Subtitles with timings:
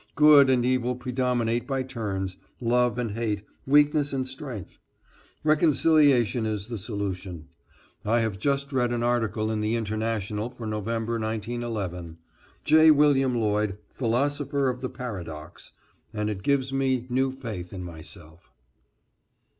[0.15, 4.79] Good and evil predominate by turns, love and hate, weakness and strength.
[5.43, 7.49] Reconciliation is the solution.
[8.03, 12.17] I have just read an article in The International for November, 1911
[12.63, 12.89] "J.
[12.89, 15.71] William Lloyd, Philosopher of the Paradox,"
[16.11, 18.51] and it gives me new faith in myself.